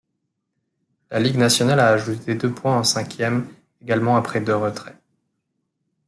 La 1.11 1.19
ligue 1.19 1.37
nationale 1.37 1.79
a 1.79 1.89
ajouté 1.91 2.33
deux 2.33 2.51
points 2.51 2.75
en 2.75 2.83
cinquième, 2.83 3.47
également 3.81 4.17
après 4.17 4.41
deux 4.41 4.55
retraits. 4.55 4.97